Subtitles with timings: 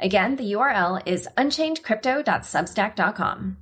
[0.00, 3.56] Again, the URL is unchainedcrypto.substack.com.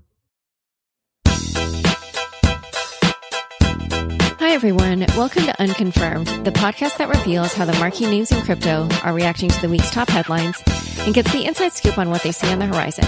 [4.39, 5.01] Hi, everyone.
[5.17, 9.49] Welcome to Unconfirmed, the podcast that reveals how the marquee names in crypto are reacting
[9.49, 10.63] to the week's top headlines
[11.01, 13.07] and gets the inside scoop on what they see on the horizon.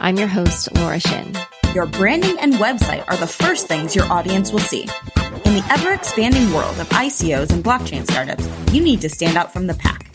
[0.00, 1.36] I'm your host, Laura Shin.
[1.74, 4.86] Your branding and website are the first things your audience will see.
[5.52, 9.52] In the ever expanding world of ICOs and blockchain startups, you need to stand out
[9.52, 10.10] from the pack.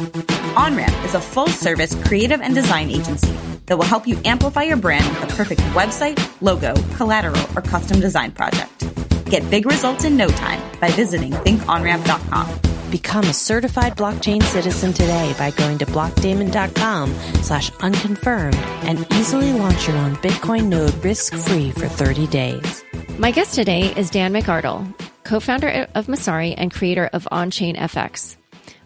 [0.55, 3.37] OnRamp is a full service creative and design agency
[3.67, 7.99] that will help you amplify your brand with the perfect website, logo, collateral, or custom
[7.99, 8.83] design project.
[9.29, 12.89] Get big results in no time by visiting thinkonramp.com.
[12.89, 18.55] Become a certified blockchain citizen today by going to blockdaemon.com slash unconfirmed
[18.89, 22.83] and easily launch your own Bitcoin node risk-free for 30 days.
[23.19, 24.91] My guest today is Dan McArdle,
[25.27, 28.37] co-founder of Messari and creator of OnChain FX.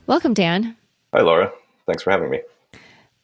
[0.07, 0.75] Welcome, Dan.
[1.13, 1.51] Hi, Laura.
[1.85, 2.41] Thanks for having me.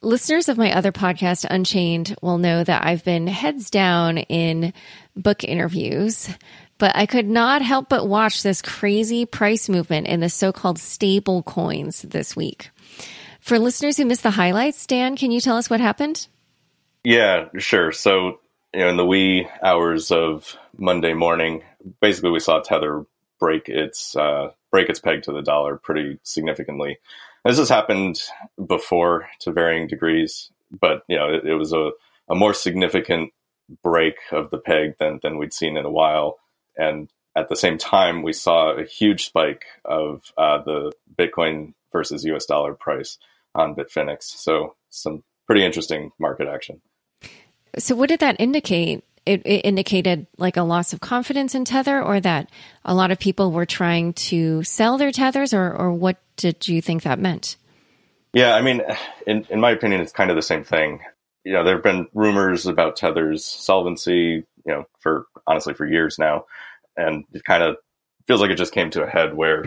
[0.01, 4.73] Listeners of my other podcast, Unchained, will know that I've been heads down in
[5.15, 6.29] book interviews
[6.77, 11.43] but I could not help but watch this crazy price movement in the so-called stable
[11.43, 12.69] coins this week.
[13.39, 16.27] For listeners who missed the highlights, Dan, can you tell us what happened?
[17.03, 17.91] Yeah, sure.
[17.91, 18.39] So,
[18.73, 21.63] you know, in the wee hours of Monday morning,
[22.01, 23.05] basically we saw Tether
[23.39, 26.97] break its uh, break its peg to the dollar pretty significantly.
[27.45, 28.21] This has happened
[28.65, 31.91] before to varying degrees, but you know, it, it was a,
[32.29, 33.31] a more significant
[33.83, 36.39] break of the peg than than we'd seen in a while
[36.77, 42.25] and at the same time, we saw a huge spike of uh, the Bitcoin versus
[42.25, 43.19] US dollar price
[43.53, 44.23] on Bitfinex.
[44.23, 46.81] So, some pretty interesting market action.
[47.77, 49.03] So, what did that indicate?
[49.27, 52.49] It, it, indicated like a loss of confidence in Tether, or that
[52.85, 56.81] a lot of people were trying to sell their tethers, or, or what did you
[56.81, 57.57] think that meant?
[58.33, 58.81] Yeah, I mean,
[59.25, 61.01] in, in my opinion, it's kind of the same thing.
[61.43, 66.19] You know, there have been rumors about Tether's solvency, you know, for honestly for years
[66.19, 66.45] now
[66.97, 67.77] and it kind of
[68.25, 69.63] feels like it just came to a head where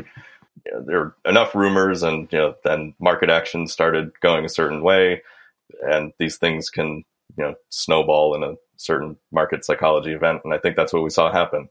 [0.66, 4.50] you know, there were enough rumors, and you know, then market action started going a
[4.50, 5.22] certain way,
[5.82, 7.04] and these things can
[7.38, 11.10] you know snowball in a certain market psychology event, and I think that's what we
[11.10, 11.68] saw happen.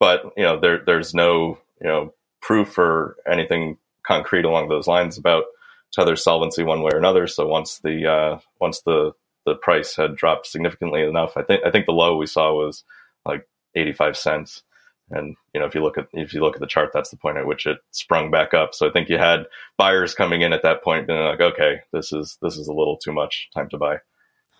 [0.00, 5.18] But you know, there there's no you know proof or anything concrete along those lines
[5.18, 5.44] about
[5.92, 7.26] Tether's solvency one way or another.
[7.26, 9.12] So once the uh, once the
[9.46, 12.84] the price had dropped significantly enough, I think I think the low we saw was
[13.26, 14.62] like 85 cents.
[15.10, 17.16] And you know, if you look at if you look at the chart, that's the
[17.18, 18.74] point at which it sprung back up.
[18.74, 19.46] So I think you had
[19.78, 22.96] buyers coming in at that point, and like, okay, this is this is a little
[22.98, 23.48] too much.
[23.54, 23.98] Time to buy.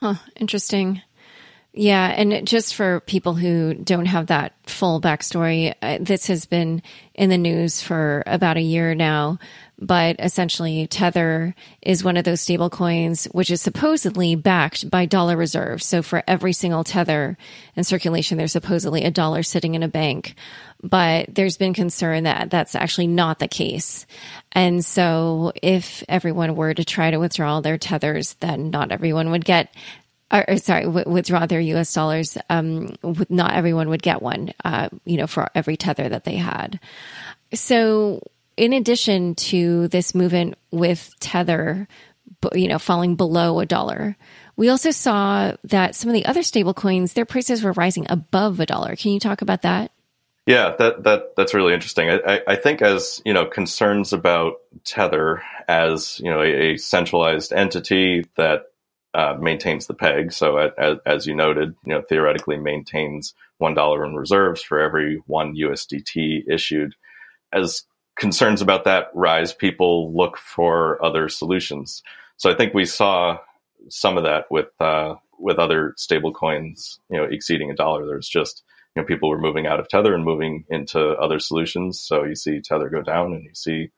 [0.05, 0.17] Huh.
[0.37, 1.01] Interesting.
[1.73, 6.83] Yeah, and just for people who don't have that full backstory, uh, this has been
[7.15, 9.39] in the news for about a year now
[9.85, 15.37] but essentially Tether is one of those stable coins which is supposedly backed by dollar
[15.37, 15.85] reserves.
[15.85, 17.37] So for every single Tether
[17.77, 20.37] in circulation, there's supposedly a dollar sitting in a bank.
[20.83, 24.07] But there's been concern that that's actually not the case.
[24.53, 29.45] And so if everyone were to try to withdraw their tethers, then not everyone would
[29.45, 29.75] get
[30.33, 31.93] or, sorry, withdraw their U.S.
[31.93, 32.37] dollars.
[32.51, 32.95] Um,
[33.29, 36.81] not everyone would get one, uh, you know, for every tether that they had.
[37.53, 38.21] So
[38.57, 41.89] in addition to this movement with Tether,
[42.53, 44.17] you know, falling below a dollar,
[44.57, 48.67] we also saw that some of the other stablecoins, their prices were rising above a
[48.67, 48.97] dollar.
[48.97, 49.91] Can you talk about that?
[50.47, 52.11] Yeah, that that that's really interesting.
[52.11, 57.53] I, I think as you know, concerns about Tether as you know a, a centralized
[57.53, 58.65] entity that
[59.15, 60.33] uh, maintains the peg.
[60.33, 65.23] So as, as, you noted, you know theoretically maintains one dollar in reserves for every
[65.27, 66.95] one USDT issued.
[67.51, 67.85] As
[68.17, 72.03] concerns about that rise, people look for other solutions.
[72.37, 73.39] So I think we saw
[73.89, 78.07] some of that with uh, with other stable coins, you know, exceeding a dollar.
[78.07, 78.63] There's just
[78.95, 82.01] you know people were moving out of Tether and moving into other solutions.
[82.01, 83.91] So you see Tether go down, and you see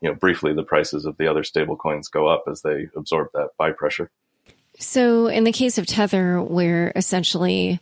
[0.00, 3.28] you know briefly the prices of the other stable coins go up as they absorb
[3.34, 4.10] that buy pressure.
[4.78, 7.80] So in the case of Tether, where essentially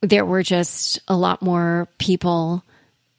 [0.00, 2.64] there were just a lot more people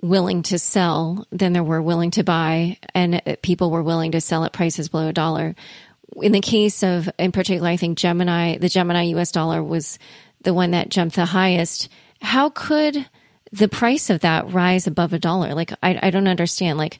[0.01, 4.45] willing to sell than there were willing to buy, and people were willing to sell
[4.45, 5.55] at prices below a dollar.
[6.21, 9.99] in the case of, in particular, I think Gemini, the Gemini US dollar was
[10.41, 11.89] the one that jumped the highest.
[12.21, 13.05] How could
[13.51, 15.53] the price of that rise above a dollar?
[15.53, 16.77] Like, I, I don't understand.
[16.77, 16.99] Like,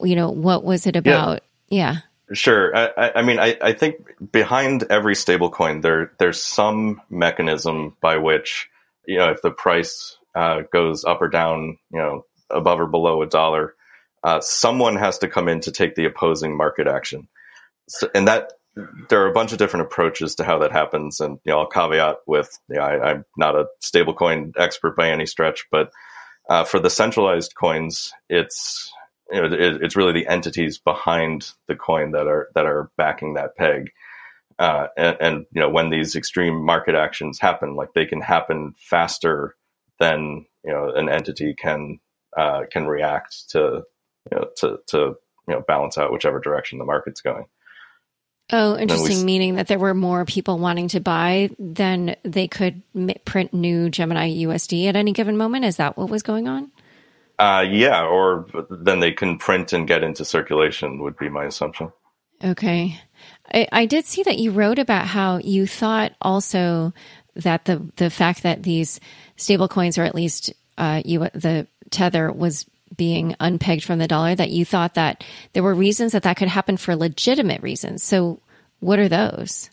[0.00, 1.42] you know, what was it about?
[1.68, 1.92] Yeah.
[1.92, 1.96] yeah.
[2.32, 2.76] Sure.
[2.76, 8.68] I, I mean, I, I think behind every stablecoin, there there's some mechanism by which,
[9.06, 13.22] you know, if the price uh, goes up or down, you know, above or below
[13.22, 13.74] a dollar,
[14.22, 17.28] uh, someone has to come in to take the opposing market action.
[17.88, 18.52] So, and that
[19.08, 21.20] there are a bunch of different approaches to how that happens.
[21.20, 25.10] And you know, I'll caveat with you know, I, am not a stablecoin expert by
[25.10, 25.90] any stretch, but
[26.48, 28.92] uh, for the centralized coins, it's
[29.30, 33.34] you know, it, it's really the entities behind the coin that are that are backing
[33.34, 33.90] that peg.
[34.58, 38.74] Uh, and, and, you know when these extreme market actions happen, like they can happen
[38.76, 39.56] faster
[39.98, 41.98] than you know an entity can
[42.36, 43.82] uh, can react to
[44.30, 44.98] you know to to
[45.48, 47.46] you know balance out whichever direction the market's going.
[48.52, 49.18] Oh, interesting.
[49.18, 52.82] We, meaning that there were more people wanting to buy than they could
[53.24, 55.64] print new Gemini USD at any given moment.
[55.64, 56.72] Is that what was going on?
[57.38, 61.90] Uh, yeah, or then they can print and get into circulation would be my assumption.
[62.42, 63.00] Okay,
[63.52, 66.92] I, I did see that you wrote about how you thought also
[67.36, 69.00] that the the fact that these
[69.36, 72.66] stable coins, or at least uh, you the tether, was
[72.96, 76.48] being unpegged from the dollar that you thought that there were reasons that that could
[76.48, 78.02] happen for legitimate reasons.
[78.02, 78.40] So,
[78.80, 79.70] what are those?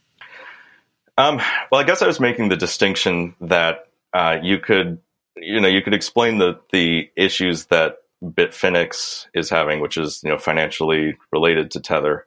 [1.18, 1.42] Um,
[1.72, 5.00] well, I guess I was making the distinction that uh, you could,
[5.36, 10.30] you know, you could explain the the issues that Bitfinex is having, which is you
[10.30, 12.26] know financially related to Tether,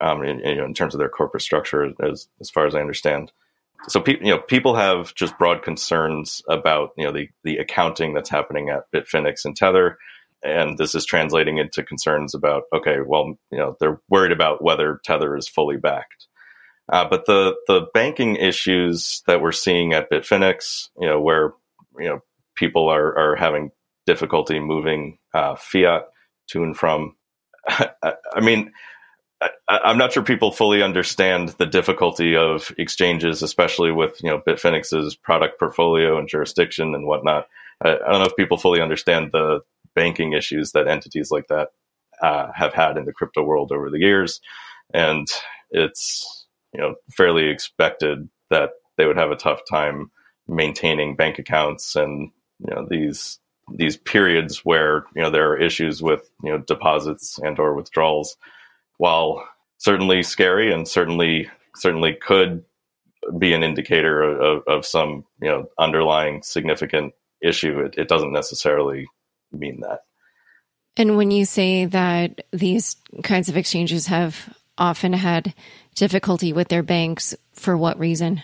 [0.00, 3.32] um, in, in terms of their corporate structure, as as far as I understand.
[3.88, 8.14] So, pe- you know, people have just broad concerns about you know the the accounting
[8.14, 9.98] that's happening at Bitfinex and Tether
[10.42, 15.00] and this is translating into concerns about okay well you know they're worried about whether
[15.04, 16.26] tether is fully backed.
[16.92, 21.52] Uh, but the the banking issues that we're seeing at bitfinex you know where
[21.98, 22.20] you know
[22.56, 23.70] people are are having
[24.06, 26.06] difficulty moving uh, fiat
[26.48, 27.14] to and from
[27.68, 28.72] I, I mean
[29.68, 34.40] I, am not sure people fully understand the difficulty of exchanges, especially with you know
[34.40, 37.48] Bitfinex's product portfolio and jurisdiction and whatnot.
[37.82, 39.60] I, I don't know if people fully understand the
[39.94, 41.68] banking issues that entities like that
[42.22, 44.40] uh, have had in the crypto world over the years,
[44.92, 45.26] and
[45.70, 50.10] it's you know fairly expected that they would have a tough time
[50.48, 53.38] maintaining bank accounts and you know these
[53.74, 58.36] these periods where you know there are issues with you know deposits and or withdrawals
[58.98, 59.46] while
[59.78, 62.64] certainly scary and certainly certainly could
[63.38, 69.06] be an indicator of, of some you know underlying significant issue it, it doesn't necessarily
[69.52, 70.00] mean that.
[70.96, 75.54] And when you say that these kinds of exchanges have often had
[75.94, 78.42] difficulty with their banks, for what reason?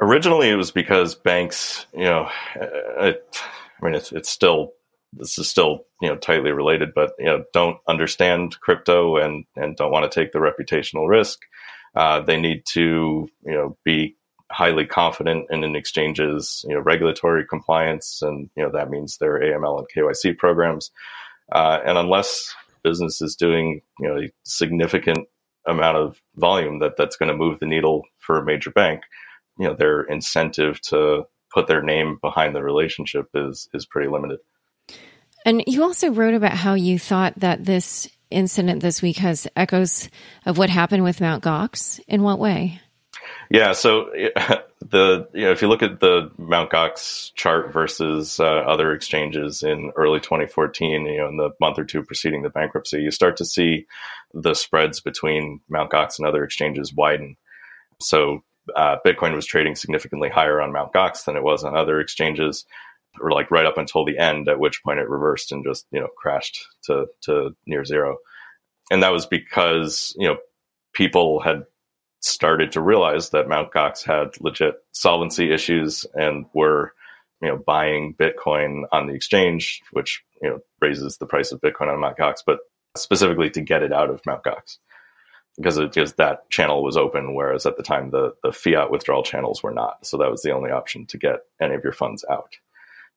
[0.00, 3.24] Originally, it was because banks, you know, it,
[3.80, 4.72] I mean, it's, it's still
[5.16, 9.76] this is still you know tightly related, but you know don't understand crypto and and
[9.76, 11.40] don't want to take the reputational risk.
[11.94, 14.16] Uh, they need to you know be
[14.50, 19.40] highly confident in an exchange's you know regulatory compliance, and you know that means their
[19.40, 20.90] AML and KYC programs.
[21.52, 25.26] Uh, and unless business is doing you know a significant
[25.66, 29.02] amount of volume that that's going to move the needle for a major bank,
[29.58, 34.38] you know their incentive to put their name behind the relationship is is pretty limited.
[35.46, 40.10] And you also wrote about how you thought that this incident this week has echoes
[40.44, 42.00] of what happened with Mount Gox.
[42.08, 42.80] In what way?
[43.48, 44.10] Yeah, so
[44.80, 49.62] the you know if you look at the Mount Gox chart versus uh, other exchanges
[49.62, 53.36] in early 2014, you know in the month or two preceding the bankruptcy, you start
[53.36, 53.86] to see
[54.34, 57.36] the spreads between Mount Gox and other exchanges widen.
[58.00, 58.42] So
[58.74, 62.66] uh, Bitcoin was trading significantly higher on Mount Gox than it was on other exchanges,
[63.20, 66.00] or like right up until the end, at which point it reversed and just you
[66.00, 68.18] know crashed to to near zero.
[68.90, 70.36] And that was because you know
[70.92, 71.64] people had
[72.20, 73.72] started to realize that Mt.
[73.72, 76.92] Gox had legit solvency issues and were,
[77.42, 81.92] you know, buying Bitcoin on the exchange, which you know raises the price of Bitcoin
[81.92, 82.16] on Mt.
[82.18, 82.58] Gox, but
[82.96, 84.42] specifically to get it out of Mt.
[84.44, 84.78] Gox
[85.56, 89.62] because it that channel was open, whereas at the time the the fiat withdrawal channels
[89.62, 90.06] were not.
[90.06, 92.56] So that was the only option to get any of your funds out.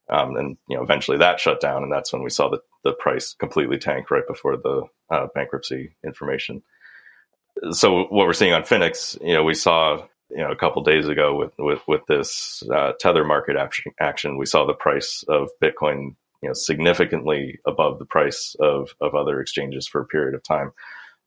[0.09, 2.93] Um, and you know, eventually that shut down, and that's when we saw the the
[2.93, 6.61] price completely tank right before the uh, bankruptcy information
[7.71, 11.07] so what we're seeing on Finex, you know, we saw you know a couple days
[11.07, 15.49] ago with with with this uh, tether market action, action, we saw the price of
[15.63, 20.43] Bitcoin you know significantly above the price of of other exchanges for a period of
[20.43, 20.71] time.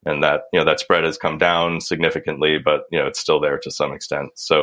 [0.07, 3.41] and that you know that spread has come down significantly, but you know it's still
[3.41, 4.31] there to some extent.
[4.37, 4.63] So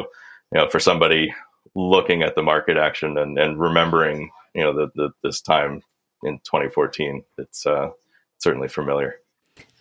[0.54, 1.34] you know for somebody
[1.76, 5.82] looking at the market action and, and remembering you know the, the, this time
[6.24, 7.90] in 2014, it's uh,
[8.40, 9.16] certainly familiar.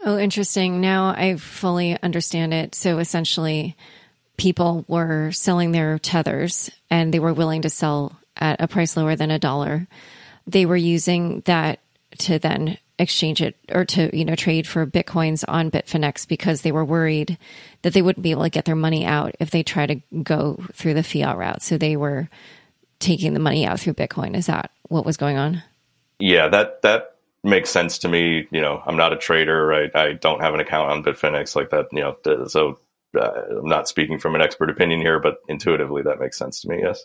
[0.05, 0.81] Oh, interesting.
[0.81, 2.75] Now I fully understand it.
[2.75, 3.77] So essentially,
[4.37, 9.17] people were selling their tethers and they were willing to sell at a price lower
[9.17, 9.89] than a dollar.
[10.47, 11.81] They were using that
[12.19, 16.73] to then exchange it or to, you know, trade for Bitcoins on Bitfinex because they
[16.73, 17.39] were worried
[17.83, 20.59] that they wouldn't be able to get their money out if they try to go
[20.73, 21.63] through the fiat route.
[21.63, 22.29] So they were
[22.99, 24.37] taking the money out through Bitcoin.
[24.37, 25.63] Is that what was going on?
[26.19, 28.49] Yeah, that, that makes sense to me.
[28.51, 29.73] You know, I'm not a trader.
[29.73, 31.87] I, I don't have an account on Bitfinex like that.
[31.93, 32.81] You know, so
[33.19, 36.69] uh, I'm not speaking from an expert opinion here, but intuitively that makes sense to
[36.69, 36.81] me.
[36.83, 37.05] Yes.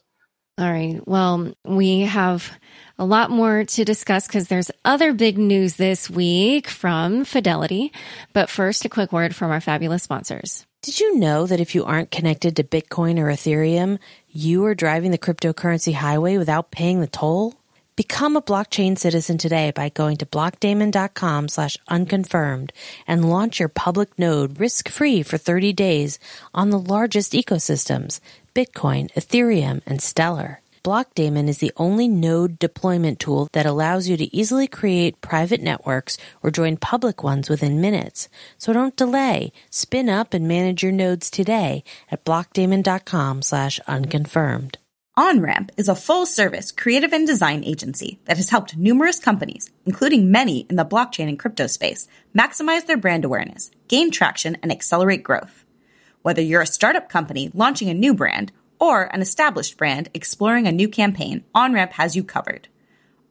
[0.58, 1.02] All right.
[1.08, 2.52] Well, we have
[3.00, 7.92] a lot more to discuss because there's other big news this week from Fidelity.
[8.34, 10.66] But first, a quick word from our fabulous sponsors.
[10.84, 15.10] Did you know that if you aren't connected to Bitcoin or Ethereum, you are driving
[15.10, 17.56] the cryptocurrency highway without paying the toll?
[17.96, 22.74] Become a blockchain citizen today by going to blockdaemon.com slash unconfirmed
[23.06, 26.18] and launch your public node risk-free for 30 days
[26.56, 28.20] on the largest ecosystems,
[28.56, 30.60] Bitcoin, Ethereum, and Stellar.
[30.84, 36.18] Blockdaemon is the only node deployment tool that allows you to easily create private networks
[36.42, 38.28] or join public ones within minutes.
[38.58, 39.54] So don't delay.
[39.70, 44.80] Spin up and manage your nodes today at blockdaemon.com slash unconfirmed.
[45.16, 50.32] OnRamp is a full service creative and design agency that has helped numerous companies, including
[50.32, 55.22] many in the blockchain and crypto space, maximize their brand awareness, gain traction, and accelerate
[55.22, 55.66] growth.
[56.24, 60.72] Whether you're a startup company launching a new brand or an established brand exploring a
[60.72, 62.68] new campaign, OnRamp has you covered.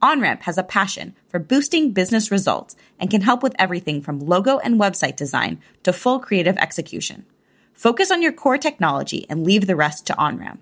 [0.01, 4.59] OnRamp has a passion for boosting business results and can help with everything from logo
[4.59, 7.27] and website design to full creative execution.
[7.75, 10.59] Focus on your core technology and leave the rest to OnRamp.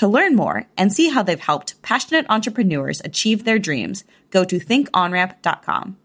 [0.00, 4.58] To learn more and see how they've helped passionate entrepreneurs achieve their dreams, go to
[4.58, 5.98] thinkonramp.com.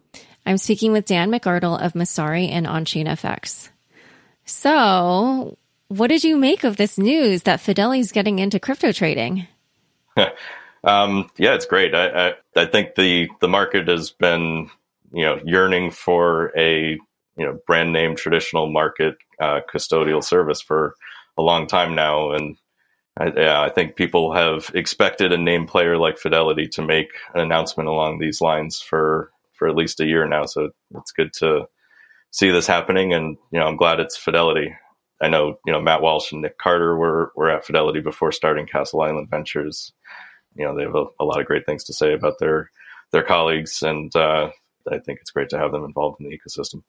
[0.46, 3.70] I'm speaking with Dan McArdle of Messari and OnChain FX.
[4.44, 9.48] So, what did you make of this news that Fidelity's getting into crypto trading?
[10.84, 11.96] um, yeah, it's great.
[11.96, 14.70] I, I, I think the the market has been
[15.14, 17.00] you know yearning for a
[17.38, 20.96] you know brand name traditional market uh, custodial service for
[21.38, 22.58] a long time now, and
[23.18, 27.40] I, yeah, I think people have expected a name player like Fidelity to make an
[27.40, 30.46] announcement along these lines for for at least a year now.
[30.46, 31.68] So it's good to
[32.32, 34.76] see this happening, and you know, I'm glad it's Fidelity.
[35.22, 38.68] I know you know Matt Walsh and Nick Carter were were at Fidelity before starting
[38.68, 39.94] Castle Island Ventures.
[40.56, 42.70] You know, they have a, a lot of great things to say about their
[43.12, 44.50] their colleagues, and uh,
[44.92, 46.84] I think it's great to have them involved in the ecosystem.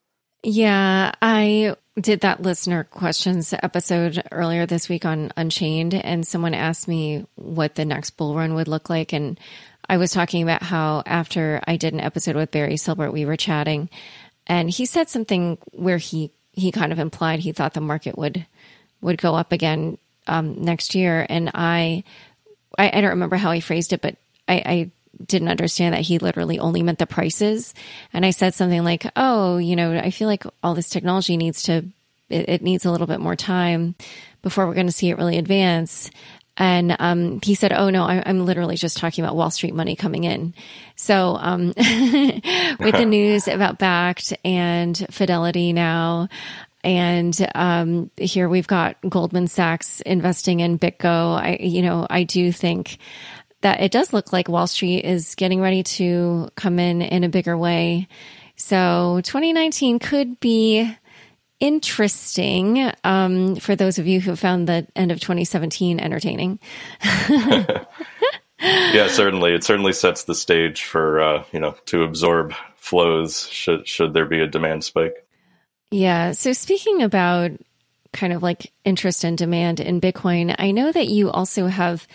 [0.49, 6.87] Yeah, I did that listener questions episode earlier this week on Unchained, and someone asked
[6.87, 9.11] me what the next bull run would look like.
[9.11, 9.37] And
[9.89, 13.35] I was talking about how after I did an episode with Barry Silbert, we were
[13.35, 13.89] chatting,
[14.47, 18.45] and he said something where he he kind of implied he thought the market would
[19.01, 22.05] would go up again um, next year, and I,
[22.77, 24.15] I I don't remember how he phrased it, but
[24.47, 24.91] I, I
[25.25, 27.73] didn't understand that he literally only meant the prices.
[28.13, 31.63] And I said something like, "Oh, you know, I feel like all this technology needs
[31.63, 31.85] to
[32.29, 33.95] it, it needs a little bit more time
[34.41, 36.11] before we're going to see it really advance."
[36.59, 39.95] And um, he said, "Oh no, I, am literally just talking about Wall Street money
[39.95, 40.55] coming in."
[40.95, 46.29] So, um, with the news about Bakkt and Fidelity now,
[46.83, 51.35] and um, here we've got Goldman Sachs investing in BitGo.
[51.35, 52.97] I, you know, I do think
[53.61, 57.29] that it does look like Wall Street is getting ready to come in in a
[57.29, 58.07] bigger way.
[58.55, 60.95] So 2019 could be
[61.59, 66.59] interesting um, for those of you who found the end of 2017 entertaining.
[68.59, 69.53] yeah, certainly.
[69.53, 74.25] It certainly sets the stage for uh, you know to absorb flows should should there
[74.25, 75.25] be a demand spike.
[75.91, 76.31] Yeah.
[76.33, 77.51] So speaking about
[78.13, 82.07] kind of like interest and demand in Bitcoin, I know that you also have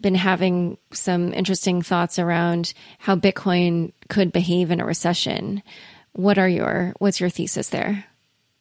[0.00, 5.62] been having some interesting thoughts around how Bitcoin could behave in a recession.
[6.12, 8.04] What are your what's your thesis there?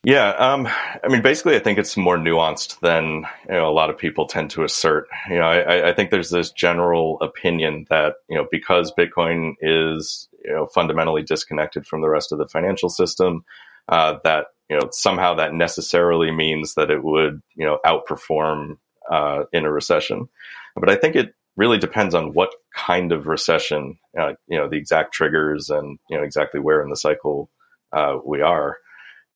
[0.06, 0.68] Yeah, um,
[1.04, 4.27] I mean, basically, I think it's more nuanced than you know, a lot of people
[4.27, 5.08] tend to assert.
[5.30, 10.30] You know, I, I think there's this general opinion that you know because Bitcoin is
[10.44, 13.44] you know fundamentally disconnected from the rest of the financial system,
[13.89, 18.77] uh, that you know somehow that necessarily means that it would you know outperform
[19.12, 20.30] uh, in a recession.
[20.75, 24.77] But I think it really depends on what kind of recession, uh, you know, the
[24.77, 27.50] exact triggers and you know exactly where in the cycle
[27.94, 28.77] uh, we are.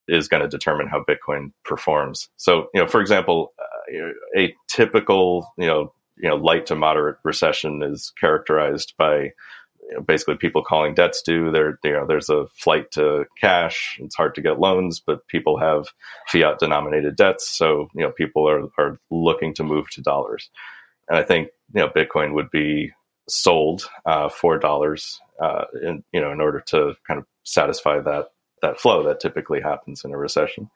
[0.10, 2.30] is going to determine how Bitcoin performs.
[2.38, 7.18] So, you know, for example, uh, a typical, you know, you know, light to moderate
[7.24, 9.32] recession is characterized by
[10.06, 11.52] basically people calling debts due.
[11.52, 13.98] There, you know, there's a flight to cash.
[14.02, 15.88] It's hard to get loans, but people have
[16.28, 20.50] fiat denominated debts, so you know, people are are looking to move to dollars.
[21.10, 22.92] And I think you know, Bitcoin would be
[23.28, 28.28] sold uh, for dollars, uh, in you know, in order to kind of satisfy that
[28.62, 30.70] that flow that typically happens in a recession.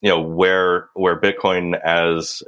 [0.00, 2.42] You know, where where Bitcoin as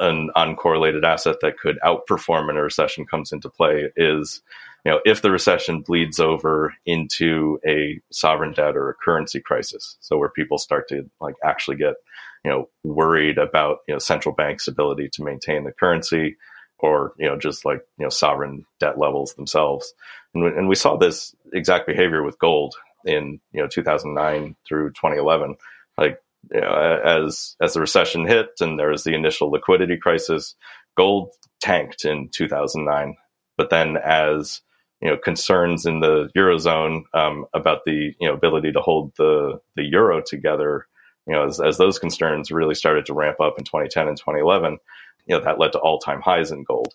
[0.00, 4.42] an uncorrelated asset that could outperform in a recession comes into play is,
[4.84, 9.96] you know, if the recession bleeds over into a sovereign debt or a currency crisis,
[10.00, 11.94] so where people start to like actually get,
[12.44, 16.36] you know, worried about you know central banks' ability to maintain the currency,
[16.78, 19.92] or you know just like you know sovereign debt levels themselves,
[20.34, 25.56] and, and we saw this exact behavior with gold in you know 2009 through 2011,
[25.98, 26.18] like
[26.52, 30.54] you know, as as the recession hit and there was the initial liquidity crisis,
[30.96, 33.16] gold tanked in 2009.
[33.56, 34.60] But then, as
[35.00, 39.60] you know, concerns in the eurozone um, about the you know ability to hold the
[39.76, 40.86] the euro together,
[41.26, 44.78] you know, as, as those concerns really started to ramp up in 2010 and 2011,
[45.26, 46.94] you know, that led to all time highs in gold.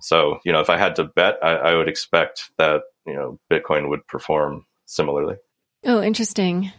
[0.00, 3.38] So, you know, if I had to bet, I, I would expect that you know
[3.50, 5.36] Bitcoin would perform similarly.
[5.84, 6.72] Oh, interesting.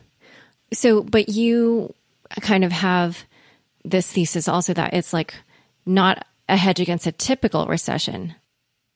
[0.73, 1.93] So, but you
[2.41, 3.23] kind of have
[3.83, 5.35] this thesis also that it's like
[5.85, 8.35] not a hedge against a typical recession.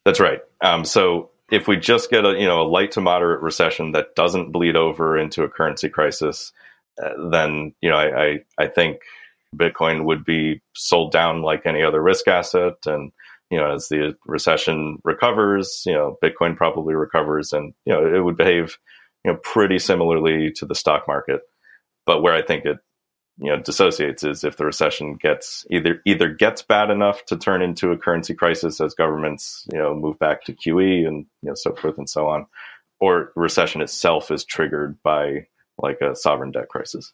[0.06, 0.42] That's right.
[0.62, 4.16] Um, so if we just get a you know a light to moderate recession that
[4.16, 6.52] doesn't bleed over into a currency crisis,
[7.02, 9.02] uh, then you know I, I, I think
[9.56, 13.12] Bitcoin would be sold down like any other risk asset, and
[13.50, 18.24] you know as the recession recovers, you know Bitcoin probably recovers, and you know it
[18.24, 18.78] would behave
[19.26, 21.42] you know pretty similarly to the stock market.
[22.06, 22.78] But where I think it
[23.40, 27.62] you know dissociates is if the recession gets either either gets bad enough to turn
[27.62, 31.56] into a currency crisis as governments you know move back to QE and you know
[31.56, 32.46] so forth and so on,
[33.00, 35.48] or recession itself is triggered by
[35.82, 37.14] like a sovereign debt crisis.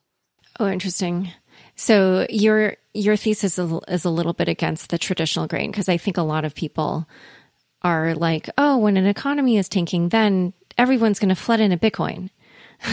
[0.60, 1.32] Oh, interesting.
[1.76, 5.98] So your your thesis is, is a little bit against the traditional grain because I
[5.98, 7.08] think a lot of people
[7.82, 12.30] are like, oh, when an economy is tanking, then everyone's going to flood into Bitcoin.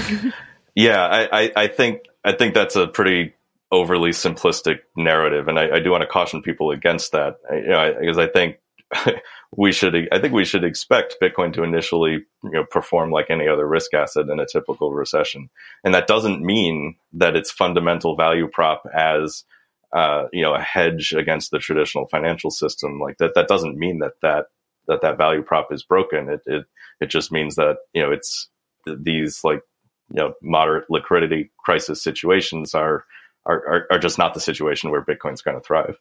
[0.75, 3.35] yeah, I, I, I think I think that's a pretty
[3.71, 7.37] overly simplistic narrative, and I, I do want to caution people against that.
[7.51, 8.59] You know, because I think
[9.57, 13.49] we should I think we should expect Bitcoin to initially you know perform like any
[13.49, 15.51] other risk asset in a typical recession,
[15.85, 19.45] and that doesn't mean that its fundamental value prop as
[19.93, 23.35] uh, you know a hedge against the traditional financial system like that.
[23.35, 24.47] That doesn't mean that that
[24.89, 26.31] that that value prop is broken.
[26.31, 26.65] It it
[27.01, 28.49] it just means that you know it's
[28.87, 29.63] these like
[30.11, 33.05] you know moderate liquidity crisis situations are
[33.45, 35.99] are are, just not the situation where Bitcoin's going to thrive.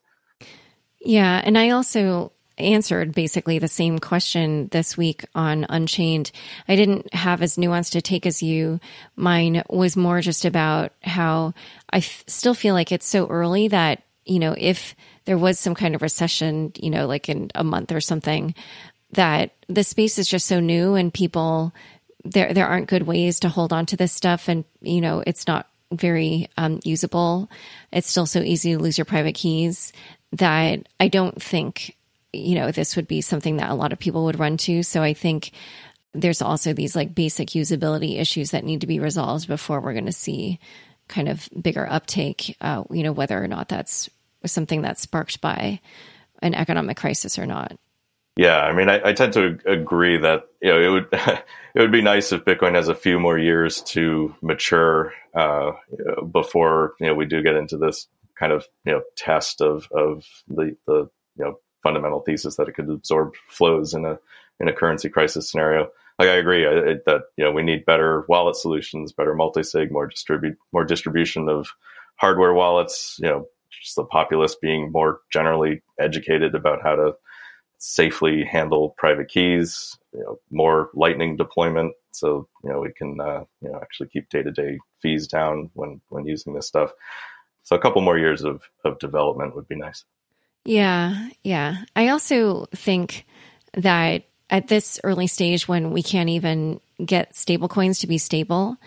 [1.04, 6.32] Yeah, and I also answered basically the same question this week on Unchained.
[6.68, 8.80] I didn't have as nuanced a take as you.
[9.16, 11.54] Mine was more just about how
[11.90, 15.76] I f- still feel like it's so early that, you know, if there was some
[15.76, 18.56] kind of recession, you know, like in a month or something,
[19.14, 21.74] that the space is just so new and people
[22.24, 25.48] there there aren't good ways to hold on to this stuff and you know it's
[25.48, 27.50] not very um, usable
[27.92, 29.92] it's still so easy to lose your private keys
[30.32, 31.96] that i don't think
[32.34, 34.84] you know this would be something that a lot of people would run to.
[34.84, 35.52] So i think
[36.14, 40.06] there's also these like basic usability issues that need to be resolved before we're going
[40.06, 40.60] to see
[41.08, 44.10] kind of bigger uptake uh, you know whether or not that's
[44.46, 45.80] something that's sparked by
[46.42, 47.78] an economic crisis or not.
[48.38, 51.08] Yeah, I mean, I, I, tend to agree that you know it would
[51.76, 55.72] it would be nice if Bitcoin has a few more years to mature uh,
[56.32, 58.08] before you know we do get into this
[58.40, 62.74] kind of you know test of of the the you know fundamental thesis that it
[62.74, 64.20] could absorb flows in a
[64.60, 65.90] in a currency crisis scenario.
[66.20, 70.08] Like I agree I, that you know we need better wallet solutions, better multi-sig, more
[70.08, 71.70] distribute more distribution of
[72.16, 73.18] hardware wallets.
[73.22, 73.48] You know,
[73.82, 77.16] just the populace being more generally educated about how to
[77.80, 83.44] safely handle private keys, you know, more Lightning deployment, so you know we can uh,
[83.62, 86.92] you know actually keep day to day fees down when when using this stuff.
[87.64, 90.06] So a couple more years of of development would be nice.
[90.66, 91.78] Yeah, yeah.
[91.96, 93.26] I also think
[93.74, 98.78] that at this early stage, when we can't even get stablecoins to be stable,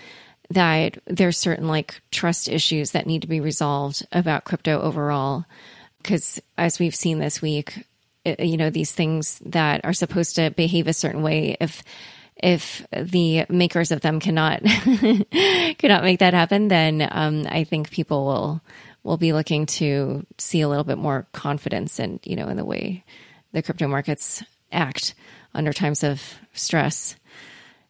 [0.50, 5.44] that there's certain like trust issues that need to be resolved about crypto overall.
[6.02, 7.84] Because as we've seen this week,
[8.38, 11.82] you know these things that are supposed to behave a certain way if
[12.36, 14.62] if the makers of them cannot
[15.78, 18.60] cannot make that happen, then um, I think people will
[19.04, 22.64] will be looking to see a little bit more confidence in you know in the
[22.64, 23.04] way
[23.52, 25.14] the crypto markets act
[25.54, 26.20] under times of
[26.54, 27.14] stress.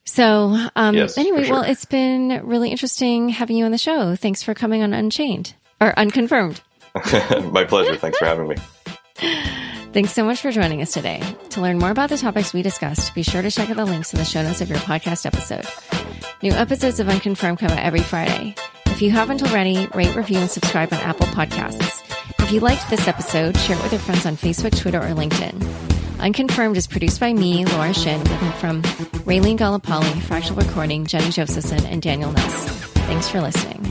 [0.05, 1.55] So um, Yes, anyway, sure.
[1.55, 4.15] well, it's been really interesting having you on the show.
[4.17, 6.61] Thanks for coming on Unchained or Unconfirmed.
[7.53, 7.97] My pleasure.
[7.97, 8.57] Thanks for having me.
[9.95, 11.23] Thanks so much for joining us today.
[11.51, 14.13] To learn more about the topics we discussed, be sure to check out the links
[14.13, 15.65] in the show notes of your podcast episode.
[16.43, 18.55] New episodes of Unconfirmed come out every Friday.
[18.95, 22.05] If you haven't already, rate, review, and subscribe on Apple Podcasts.
[22.39, 26.21] If you liked this episode, share it with your friends on Facebook, Twitter, or LinkedIn.
[26.21, 28.25] Unconfirmed is produced by me, Laura Shin,
[28.61, 28.83] from
[29.27, 32.69] Raylene Galapali, Fractal Recording, Jenny Josephson, and Daniel Ness.
[33.09, 33.83] Thanks for listening.